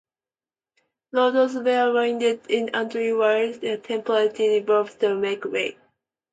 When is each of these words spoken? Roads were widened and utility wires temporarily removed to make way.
Roads 1.13 1.53
were 1.53 1.93
widened 1.93 2.23
and 2.23 2.49
utility 2.49 3.13
wires 3.13 3.59
temporarily 3.83 4.59
removed 4.61 4.99
to 4.99 5.13
make 5.13 5.43
way. 5.45 5.77